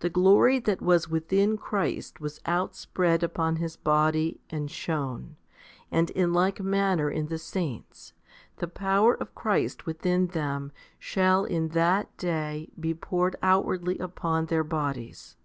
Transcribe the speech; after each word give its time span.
The 0.00 0.10
glory 0.10 0.58
that 0.58 0.82
was 0.82 1.08
within 1.08 1.56
Christ 1.56 2.20
was 2.20 2.42
outspread 2.44 3.22
upon 3.22 3.56
His 3.56 3.74
body 3.74 4.38
and 4.50 4.70
shone; 4.70 5.36
and 5.90 6.10
in 6.10 6.34
like 6.34 6.60
manner 6.60 7.08
in 7.10 7.28
the 7.28 7.38
saints, 7.38 8.12
the 8.56 8.68
power 8.68 9.14
of 9.14 9.34
Christ 9.34 9.86
within 9.86 10.26
them 10.26 10.72
shall 10.98 11.44
in 11.46 11.68
that 11.68 12.14
day 12.18 12.68
be 12.78 12.92
poured 12.92 13.36
outwardly 13.42 13.98
upon 13.98 14.44
their 14.44 14.62
bodies. 14.62 15.38